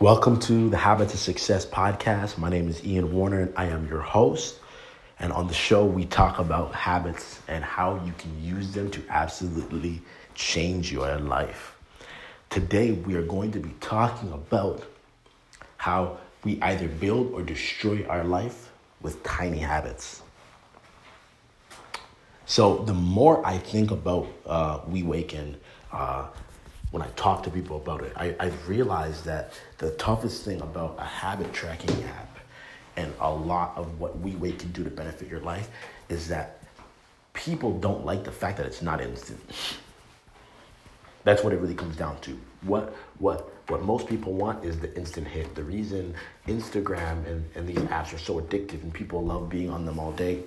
[0.00, 2.38] Welcome to the Habits of Success podcast.
[2.38, 4.60] My name is Ian Warner and I am your host.
[5.18, 9.02] And on the show, we talk about habits and how you can use them to
[9.08, 10.00] absolutely
[10.36, 11.76] change your life.
[12.48, 14.84] Today, we are going to be talking about
[15.78, 18.70] how we either build or destroy our life
[19.02, 20.22] with tiny habits.
[22.46, 25.56] So, the more I think about uh, We Waken,
[25.90, 26.28] uh,
[26.90, 30.96] when I talk to people about it, I, I've realized that the toughest thing about
[30.98, 32.38] a habit tracking app
[32.96, 35.68] and a lot of what WeWake can do to benefit your life
[36.08, 36.60] is that
[37.34, 39.40] people don't like the fact that it's not instant.
[41.24, 42.38] That's what it really comes down to.
[42.62, 45.54] What what what most people want is the instant hit.
[45.54, 46.14] The reason
[46.46, 50.12] Instagram and, and these apps are so addictive and people love being on them all
[50.12, 50.42] day.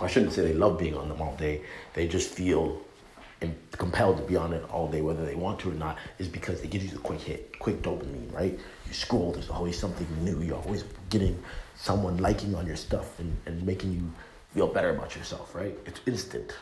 [0.00, 1.62] I shouldn't say they love being on them all day.
[1.94, 2.80] They just feel
[3.40, 6.28] and compelled to be on it all day, whether they want to or not, is
[6.28, 8.58] because it gives you the quick hit, quick dopamine, right?
[8.86, 10.40] You scroll, there's always something new.
[10.40, 11.42] You're always getting
[11.76, 14.10] someone liking on your stuff and, and making you
[14.54, 15.76] feel better about yourself, right?
[15.84, 16.56] It's instant.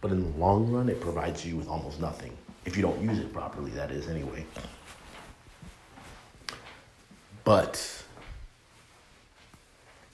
[0.00, 2.36] But in the long run, it provides you with almost nothing.
[2.64, 4.44] If you don't use it properly, that is, anyway.
[7.44, 8.04] But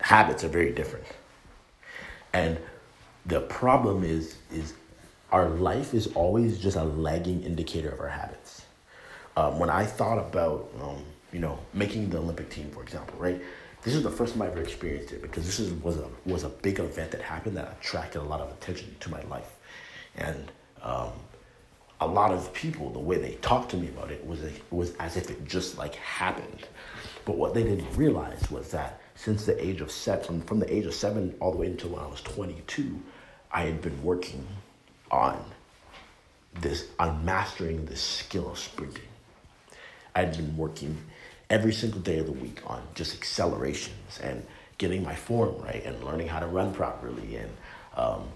[0.00, 1.06] habits are very different.
[2.32, 2.58] And
[3.26, 4.74] the problem is, is
[5.36, 8.64] our life is always just a lagging indicator of our habits.
[9.36, 13.38] Um, when I thought about, um, you know, making the Olympic team, for example, right?
[13.82, 16.44] This is the first time I ever experienced it because this is, was a was
[16.44, 19.52] a big event that happened that attracted a lot of attention to my life,
[20.16, 20.50] and
[20.82, 21.12] um,
[22.00, 25.18] a lot of people the way they talked to me about it was was as
[25.18, 26.66] if it just like happened,
[27.26, 30.86] but what they didn't realize was that since the age of seven, from the age
[30.86, 32.98] of seven all the way until when I was twenty two,
[33.52, 34.44] I had been working
[35.10, 35.42] on
[36.60, 39.02] this, on mastering the skill of sprinting.
[40.14, 40.96] I'd been working
[41.50, 44.44] every single day of the week on just accelerations and
[44.78, 47.50] getting my form right and learning how to run properly and,
[47.96, 48.28] um,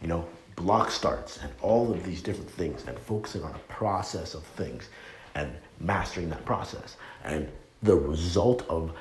[0.00, 0.26] you know,
[0.56, 4.88] block starts and all of these different things and focusing on a process of things
[5.34, 5.50] and
[5.80, 6.96] mastering that process.
[7.24, 7.48] And
[7.82, 8.92] the result of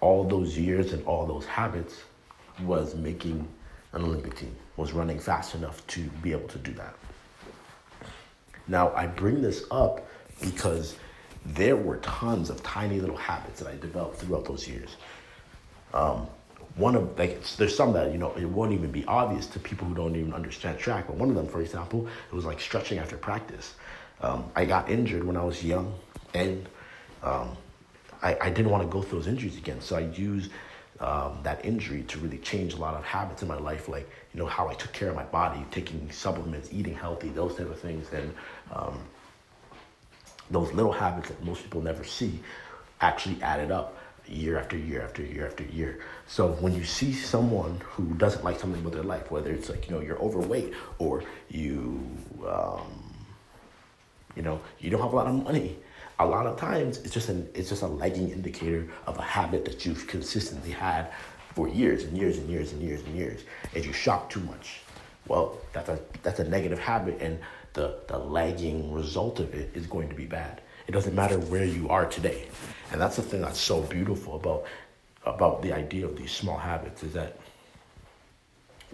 [0.00, 2.02] all those years and all those habits
[2.62, 3.46] was making
[3.92, 6.94] an Olympic team, was running fast enough to be able to do that.
[8.66, 10.06] Now, I bring this up
[10.40, 10.96] because
[11.44, 14.96] there were tons of tiny little habits that I developed throughout those years.
[15.94, 16.26] Um,
[16.76, 19.88] one of like there's some that you know it won't even be obvious to people
[19.88, 21.06] who don't even understand track.
[21.06, 23.74] But one of them, for example, it was like stretching after practice.
[24.20, 25.94] Um, I got injured when I was young,
[26.34, 26.68] and
[27.22, 27.56] um,
[28.22, 29.80] I, I didn't want to go through those injuries again.
[29.80, 30.50] So I used
[31.00, 34.40] um, that injury to really change a lot of habits in my life, like you
[34.40, 37.78] know how I took care of my body, taking supplements, eating healthy, those type of
[37.80, 38.34] things, and
[38.72, 38.98] um,
[40.50, 42.40] those little habits that most people never see
[43.00, 46.00] actually added up year after year after year after year.
[46.26, 49.88] So when you see someone who doesn't like something about their life, whether it's like
[49.88, 52.04] you know you're overweight or you
[52.46, 53.14] um,
[54.36, 55.76] you know you don't have a lot of money
[56.18, 59.64] a lot of times it's just an it's just a lagging indicator of a habit
[59.64, 61.12] that you've consistently had
[61.54, 63.44] for years and years and years and years and years.
[63.74, 64.80] If you shop too much,
[65.26, 67.38] well, that's a that's a negative habit, and
[67.74, 70.60] the the lagging result of it is going to be bad.
[70.86, 72.48] It doesn't matter where you are today,
[72.90, 74.64] and that's the thing that's so beautiful about
[75.24, 77.38] about the idea of these small habits is that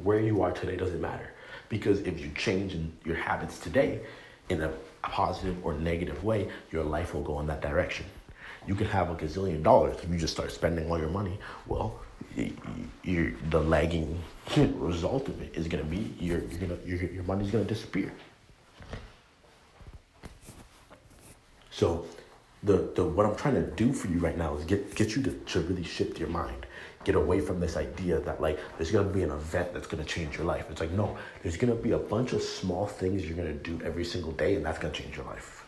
[0.03, 1.31] where you are today doesn't matter
[1.69, 4.01] because if you change in your habits today
[4.49, 4.73] in a
[5.03, 8.07] positive or negative way, your life will go in that direction.
[8.67, 11.39] You can have a gazillion dollars if you just start spending all your money.
[11.67, 12.01] Well,
[13.03, 14.19] you're, the lagging
[14.57, 17.73] result of it is going to be you're, you're gonna, your, your money's going to
[17.73, 18.13] disappear.
[21.71, 22.07] So,
[22.65, 25.23] the, the what I'm trying to do for you right now is get get you
[25.23, 26.67] to, to really shift your mind
[27.05, 30.37] get away from this idea that like there's gonna be an event that's gonna change
[30.37, 30.67] your life.
[30.71, 34.05] It's like no, there's gonna be a bunch of small things you're gonna do every
[34.05, 35.65] single day, and that's gonna change your life.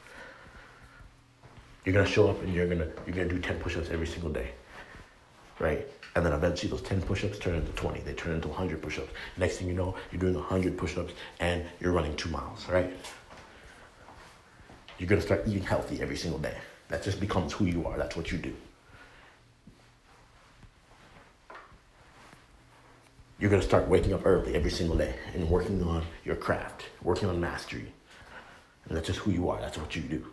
[1.84, 4.50] You're gonna show up and you're gonna you're gonna do ten push-ups every single day,
[5.60, 5.86] right?
[6.16, 8.00] And then eventually those ten push-ups turn into twenty.
[8.00, 9.12] They turn into hundred push-ups.
[9.36, 12.92] Next thing you know, you're doing hundred push-ups and you're running two miles, right?
[14.98, 16.56] You're gonna start eating healthy every single day.
[16.88, 17.96] That just becomes who you are.
[17.96, 18.54] That's what you do.
[23.38, 26.86] you're going to start waking up early every single day and working on your craft,
[27.02, 27.92] working on mastery.
[28.88, 29.60] And that's just who you are.
[29.60, 30.26] That's what you do.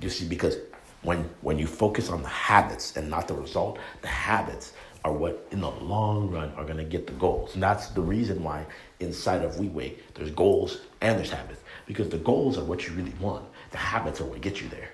[0.00, 0.56] You see, because
[1.02, 4.72] when when you focus on the habits and not the result, the habits
[5.04, 7.54] are what in the long run are going to get the goals.
[7.54, 8.66] And that's the reason why
[9.00, 13.14] inside of WeWake there's goals and there's habits because the goals are what you really
[13.20, 13.44] want.
[13.72, 14.90] The habits are what get you there.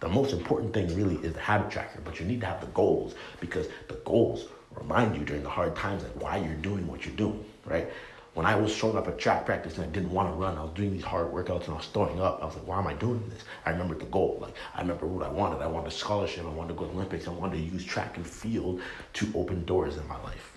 [0.00, 2.66] The most important thing really is the habit tracker, but you need to have the
[2.68, 7.06] goals because the goals remind you during the hard times like why you're doing what
[7.06, 7.88] you're doing, right?
[8.36, 10.62] When I was showing up at track practice and I didn't want to run, I
[10.62, 12.42] was doing these hard workouts and I was throwing up.
[12.42, 13.42] I was like, why am I doing this?
[13.64, 14.36] I remembered the goal.
[14.42, 15.62] Like I remember what I wanted.
[15.62, 16.44] I wanted a scholarship.
[16.44, 17.26] I wanted to go to Olympics.
[17.26, 18.82] I wanted to use track and field
[19.14, 20.52] to open doors in my life.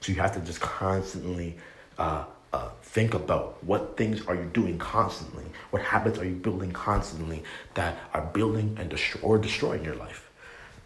[0.00, 1.58] So you have to just constantly
[1.98, 2.24] uh,
[2.54, 7.44] uh, think about what things are you doing constantly, what habits are you building constantly
[7.74, 10.29] that are building and or destroying your life.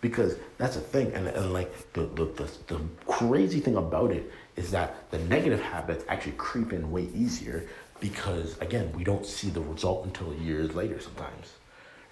[0.05, 4.31] Because that's a thing, and, and like the, the, the, the crazy thing about it
[4.55, 7.67] is that the negative habits actually creep in way easier
[8.01, 11.55] because again we don't see the result until years later sometimes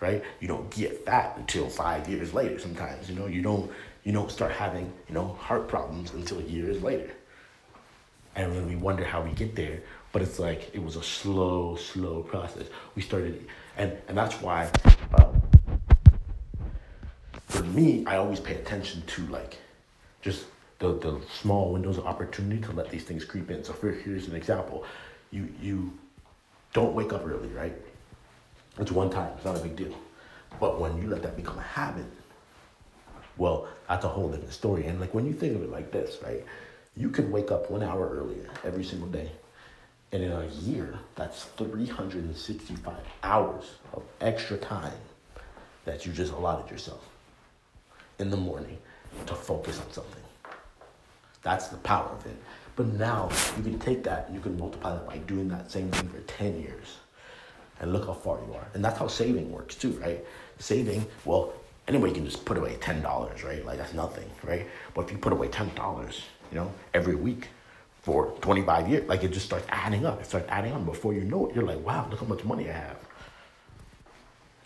[0.00, 0.24] right?
[0.40, 3.26] You don't get fat until five years later sometimes you know?
[3.26, 3.70] You don't
[4.04, 7.10] you don't start having you know heart problems until years later.
[8.36, 9.80] And then we wonder how we get there
[10.12, 12.68] but it's like it was a slow slow process.
[12.94, 13.46] We started
[13.76, 14.70] and and that's why
[15.10, 15.41] for
[17.74, 19.58] me i always pay attention to like
[20.20, 20.44] just
[20.82, 23.62] the, the small windows of opportunity to let these things creep in.
[23.62, 24.84] So for, here's an example.
[25.30, 25.96] You you
[26.72, 27.74] don't wake up early right?
[28.78, 29.94] It's one time it's not a big deal.
[30.60, 32.06] But when you let that become a habit
[33.38, 34.86] well that's a whole different story.
[34.86, 36.44] And like when you think of it like this right?
[36.96, 39.30] You can wake up one hour earlier every single day.
[40.10, 43.64] And in a year, that's 365 hours
[43.94, 45.00] of extra time
[45.86, 47.11] that you just allotted yourself
[48.22, 48.78] in the morning
[49.26, 50.22] to focus on something.
[51.42, 52.36] That's the power of it.
[52.76, 55.90] But now you can take that and you can multiply that by doing that same
[55.90, 56.96] thing for 10 years.
[57.80, 58.66] And look how far you are.
[58.74, 60.24] And that's how saving works too, right?
[60.58, 61.52] Saving, well,
[61.88, 63.66] anybody can just put away $10, right?
[63.66, 64.66] Like that's nothing, right?
[64.94, 66.20] But if you put away $10,
[66.50, 67.48] you know, every week
[68.02, 69.08] for 25 years.
[69.08, 70.20] Like it just starts adding up.
[70.20, 70.84] It starts adding up.
[70.84, 72.96] Before you know it, you're like, wow, look how much money I have.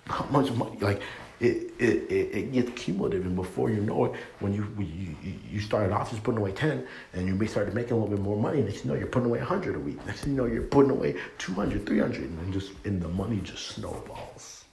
[0.06, 0.76] How much money?
[0.80, 1.02] Like
[1.40, 3.26] it, it, it, it gets cumulative.
[3.26, 6.86] And before you know it, when you, you, you started off just putting away 10
[7.12, 9.28] and you may start making a little bit more money, next you know you're putting
[9.28, 10.04] away 100 a week.
[10.06, 14.64] Next you know, you're putting away 200, 300 and just, and the money just snowballs.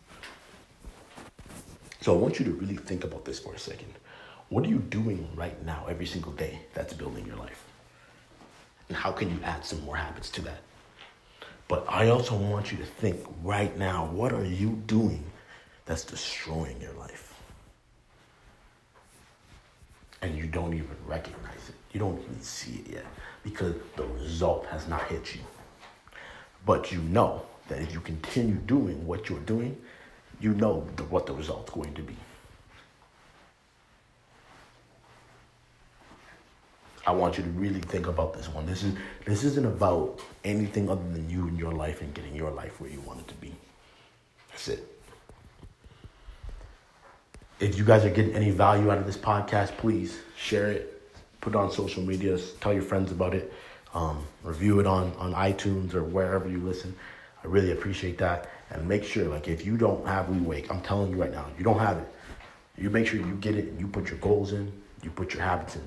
[2.01, 3.93] So I want you to really think about this for a second.
[4.49, 7.63] What are you doing right now, every single day, that's building your life?
[8.89, 10.61] And how can you add some more habits to that?
[11.67, 15.23] But I also want you to think right now what are you doing
[15.85, 17.33] that's destroying your life?
[20.21, 21.75] And you don't even recognize it.
[21.91, 23.05] You don't even see it yet
[23.43, 25.41] because the result has not hit you.
[26.65, 29.79] But you know that if you continue doing what you're doing,
[30.39, 32.15] you know the, what the result's going to be.
[37.05, 38.65] I want you to really think about this one.
[38.65, 38.95] This is
[39.25, 42.89] this isn't about anything other than you and your life and getting your life where
[42.89, 43.53] you want it to be.
[44.51, 44.92] That's it.
[47.63, 51.01] If you guys are getting any value out of this podcast, please share it,
[51.39, 53.53] put it on social media, tell your friends about it,
[53.93, 56.93] um, review it on on iTunes or wherever you listen.
[57.41, 58.49] I really appreciate that.
[58.69, 61.63] And make sure, like, if you don't have WeWake, I'm telling you right now, you
[61.63, 62.07] don't have it.
[62.77, 64.69] You make sure you get it and you put your goals in,
[65.01, 65.83] you put your habits in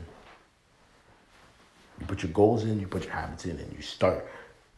[2.00, 4.26] you put your goals in, you put your habits in, and you start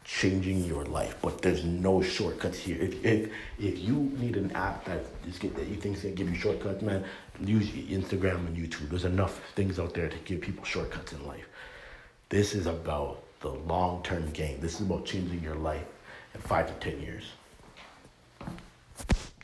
[0.09, 1.17] changing your life.
[1.21, 2.79] But there's no shortcuts here.
[2.81, 6.31] If if if you need an app that is that you think is gonna give
[6.31, 7.05] you shortcuts, man,
[7.41, 8.89] use Instagram and YouTube.
[8.89, 11.47] There's enough things out there to give people shortcuts in life.
[12.31, 14.59] This is about the long term game.
[14.61, 15.85] This is about changing your life
[16.35, 17.25] in five to ten years.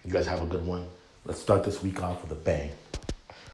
[0.05, 0.87] You guys have a good one.
[1.27, 2.71] Let's start this week off with a bang.